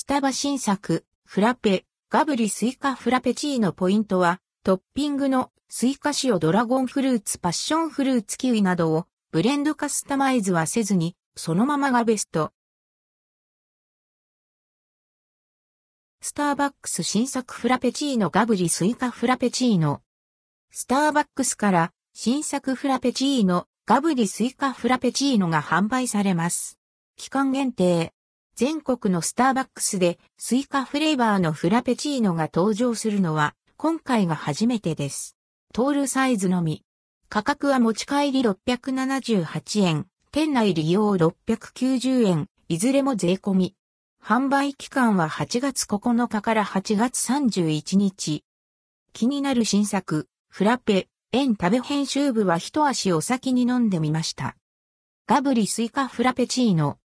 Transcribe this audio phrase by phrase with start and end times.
[0.00, 12.52] スタバ新作、フラペ、ガブリスイカフラペチーノポイントは、トッピングのスイカ塩ドラゴンフルーツパッションフルーツキウイなどをブレンドカスタマイズはせずに、そのままがベスト。
[16.20, 20.02] スターバックス新作フラペチーノガブリスイカフラペチーノ。
[20.70, 26.78] スターバックスから新作フラペチーノガブリスイカフラペチーノが販売されます。
[27.16, 28.12] 期間限定。
[28.58, 35.36] 全国のスターバックスでスイカフレーバーのフラペチーノが登場するのは今回が初めてです。
[35.72, 36.82] トールサイズのみ。
[37.28, 43.76] 価格は持ち帰り678円、店内利用690円、いずれも税込み。
[44.20, 48.42] 販売期間は8月9日から8月31日。
[49.12, 54.56] 気になる新作、フラペ、円食べ編集部は一足お先に飲んでみました。
[55.28, 56.98] ガブリスイカフラペチーノ。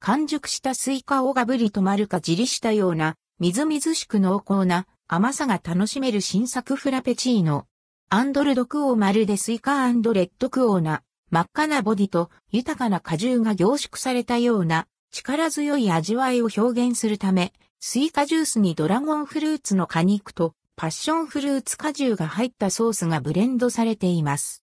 [0.00, 7.66] 完熟したスイカをガブリと丸かじりしたような、みずみずしく濃厚な甘さが楽しめる新作フラペチーノ。
[8.08, 24.64] アンドルドクオーまるでスイカレッドクオーな真っ赤なボディと豊かな果汁が凝縮されたような力強い味わいを表現するため、スイカジュースにドラゴンフルーツの果肉とパッションフルーツ果汁が入ったソースがブレンドされています。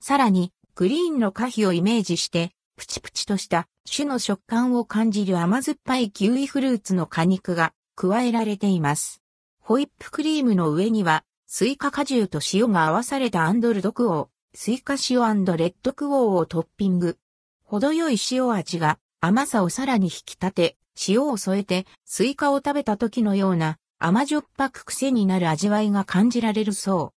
[0.00, 9.20] さらに、グリーンの果皮をイメージして、プチプチとした種の食感を感じる甘酸っぱいキウイフルーツの果肉が加えられています。
[9.60, 17.18] ホイップクリームの上には、スイカ果汁と塩が合わされたアンドルドクオー、スイカ塩レッドクオーをトッピング。
[17.64, 20.76] 程よい塩味が甘さをさらに引き立て、
[21.08, 27.12] 塩を添えてスイカを食べた時のような甘じょっぱく癖になる味わいが感じられるそ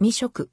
[0.00, 0.04] う。
[0.04, 0.50] 未食。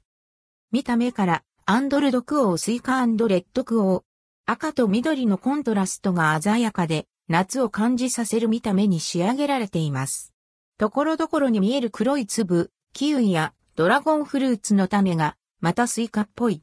[0.72, 4.09] 見た目からアンドルドクオースイカレッドクオー。
[4.46, 10.34] 赤と緑のコントラストが鮮やかで、夏を感じさせる見た目に仕上げられています。
[10.78, 16.62] ところどころに見える黒い粒、キウイやドラゴンフルーツの種が、またスイカっぽい。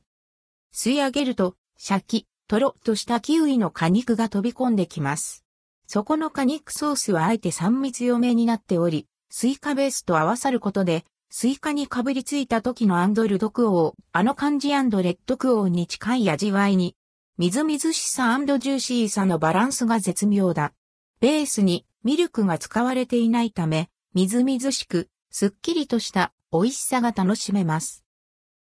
[0.73, 5.45] 吸い上げると、シャキ、とろっとしたキウイの果肉が飛び込んできます。
[5.87, 16.95] そこの果肉ソースはあえて酸味強めになっており、スイカベースと合わさることで、スイカにかぶりついた時のアンドルドクオー、あの感じアンドレッドクオーに近い味わいに
[17.39, 20.73] みずみずしさジューシーさのバランスが絶妙だ。
[21.19, 28.03] ベースにミルクが使われていないため、みずみずしく、すっきりとした美味しさが楽しめます。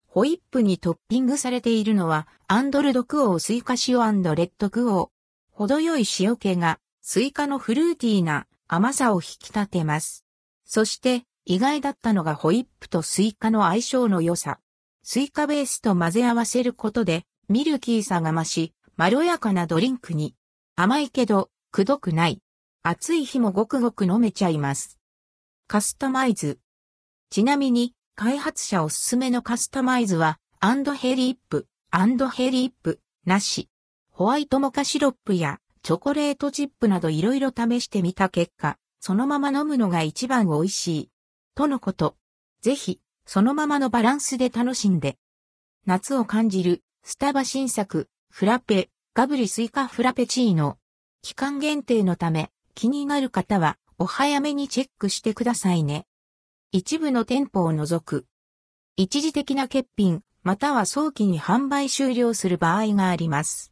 [0.08, 5.10] ホイップにトッピングされているのは、アンドルドクオースイカ塩レッドクオー。
[5.52, 10.24] 程よい塩気が、スイカのフルーティーな甘さを引き立てます。
[10.64, 14.60] そして、意外だったのがホイップとスイカの相性の良さ。
[15.04, 20.35] スイカベースと混ぜ合わせることで、ミルキーさが増し、まろやかなドリンクに。
[20.75, 22.41] 甘いけど、くどくない。
[22.81, 24.97] 暑い日もごくごく飲めちゃいます。
[25.67, 26.59] カスタマイズ。
[27.29, 33.69] ちなみに、開発者おすすめのカスタマイズは、アンドヘリップ、アンドヘリップ、なし。
[34.12, 41.09] ホワイトモカシロップやチョコレートチップなどいろいろ試してみた結果、そのまま飲むのが一番美味しい。
[41.56, 42.16] とのこと。
[42.62, 45.18] ぜひ、そのままのバランスで楽しんで。
[45.85, 50.78] 夏を感じるスタバ新作、フラペ、ガブリスイカフラペチーノ。
[51.23, 56.06] 期間限定のため、気になる方は、お早めにチェックしてくださいね。
[56.72, 58.25] 一部の店舗を除く。
[58.97, 63.69] 一時的な欠品、または早期に販売終了する場合があります。